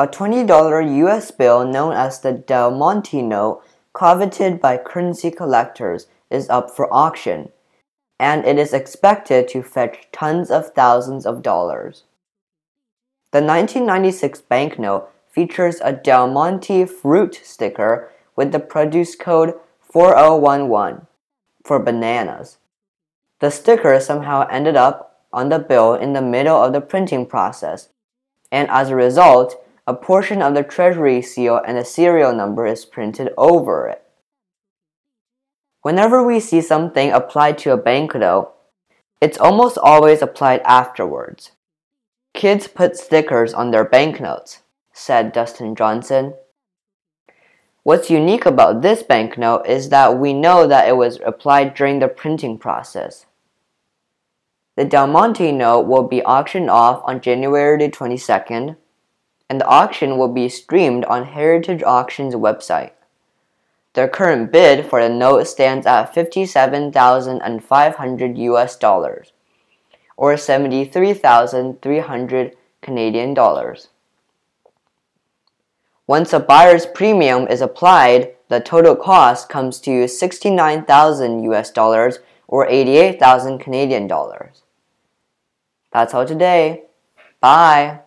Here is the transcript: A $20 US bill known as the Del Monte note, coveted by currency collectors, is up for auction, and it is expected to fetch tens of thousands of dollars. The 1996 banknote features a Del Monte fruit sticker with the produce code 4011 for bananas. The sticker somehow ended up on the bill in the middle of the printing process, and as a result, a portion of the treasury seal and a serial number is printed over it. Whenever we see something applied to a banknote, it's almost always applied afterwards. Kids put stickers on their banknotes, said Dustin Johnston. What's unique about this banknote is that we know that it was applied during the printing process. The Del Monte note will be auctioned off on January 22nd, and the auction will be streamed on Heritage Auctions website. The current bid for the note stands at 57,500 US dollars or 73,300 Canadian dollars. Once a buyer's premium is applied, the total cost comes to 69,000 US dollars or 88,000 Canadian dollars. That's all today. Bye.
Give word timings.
A 0.00 0.08
$20 0.08 0.96
US 1.04 1.30
bill 1.30 1.66
known 1.66 1.92
as 1.92 2.20
the 2.20 2.32
Del 2.32 2.70
Monte 2.70 3.20
note, 3.20 3.62
coveted 3.92 4.58
by 4.58 4.78
currency 4.78 5.30
collectors, 5.30 6.06
is 6.30 6.48
up 6.48 6.70
for 6.70 6.88
auction, 6.90 7.50
and 8.18 8.46
it 8.46 8.58
is 8.58 8.72
expected 8.72 9.46
to 9.48 9.62
fetch 9.62 10.08
tens 10.10 10.50
of 10.50 10.72
thousands 10.72 11.26
of 11.26 11.42
dollars. 11.42 12.04
The 13.32 13.42
1996 13.42 14.40
banknote 14.40 15.10
features 15.28 15.82
a 15.84 15.92
Del 15.92 16.28
Monte 16.28 16.86
fruit 16.86 17.38
sticker 17.44 18.10
with 18.34 18.52
the 18.52 18.58
produce 18.58 19.14
code 19.14 19.52
4011 19.82 21.08
for 21.62 21.78
bananas. 21.78 22.56
The 23.40 23.50
sticker 23.50 24.00
somehow 24.00 24.48
ended 24.50 24.76
up 24.76 25.26
on 25.30 25.50
the 25.50 25.58
bill 25.58 25.92
in 25.92 26.14
the 26.14 26.22
middle 26.22 26.56
of 26.56 26.72
the 26.72 26.80
printing 26.80 27.26
process, 27.26 27.90
and 28.50 28.66
as 28.70 28.88
a 28.88 28.96
result, 28.96 29.62
a 29.90 29.94
portion 29.94 30.40
of 30.40 30.54
the 30.54 30.62
treasury 30.62 31.20
seal 31.20 31.60
and 31.66 31.76
a 31.76 31.84
serial 31.84 32.32
number 32.32 32.64
is 32.64 32.84
printed 32.84 33.28
over 33.36 33.88
it. 33.88 34.00
Whenever 35.82 36.22
we 36.22 36.38
see 36.38 36.60
something 36.60 37.10
applied 37.10 37.58
to 37.58 37.72
a 37.72 37.76
banknote, 37.76 38.54
it's 39.20 39.36
almost 39.36 39.76
always 39.78 40.22
applied 40.22 40.60
afterwards. 40.60 41.50
Kids 42.34 42.68
put 42.68 42.96
stickers 42.96 43.52
on 43.52 43.72
their 43.72 43.84
banknotes, 43.84 44.62
said 44.92 45.32
Dustin 45.32 45.74
Johnston. 45.74 46.34
What's 47.82 48.10
unique 48.10 48.46
about 48.46 48.82
this 48.82 49.02
banknote 49.02 49.66
is 49.66 49.88
that 49.88 50.20
we 50.20 50.32
know 50.32 50.68
that 50.68 50.86
it 50.86 50.96
was 50.96 51.18
applied 51.26 51.74
during 51.74 51.98
the 51.98 52.06
printing 52.06 52.58
process. 52.58 53.26
The 54.76 54.84
Del 54.84 55.08
Monte 55.08 55.50
note 55.50 55.88
will 55.88 56.04
be 56.04 56.22
auctioned 56.22 56.70
off 56.70 57.02
on 57.04 57.20
January 57.20 57.88
22nd, 57.88 58.76
and 59.50 59.60
the 59.60 59.66
auction 59.66 60.16
will 60.16 60.28
be 60.28 60.48
streamed 60.48 61.04
on 61.06 61.24
Heritage 61.24 61.82
Auctions 61.82 62.36
website. 62.36 62.92
The 63.94 64.06
current 64.06 64.52
bid 64.52 64.86
for 64.86 65.02
the 65.02 65.08
note 65.08 65.48
stands 65.48 65.86
at 65.86 66.14
57,500 66.14 68.38
US 68.38 68.76
dollars 68.76 69.32
or 70.16 70.36
73,300 70.36 72.56
Canadian 72.80 73.34
dollars. 73.34 73.88
Once 76.06 76.32
a 76.32 76.38
buyer's 76.38 76.86
premium 76.86 77.48
is 77.48 77.60
applied, 77.60 78.32
the 78.48 78.60
total 78.60 78.94
cost 78.94 79.48
comes 79.48 79.80
to 79.80 80.06
69,000 80.06 81.42
US 81.52 81.72
dollars 81.72 82.20
or 82.46 82.68
88,000 82.68 83.58
Canadian 83.58 84.06
dollars. 84.06 84.62
That's 85.92 86.14
all 86.14 86.24
today. 86.24 86.84
Bye. 87.40 88.02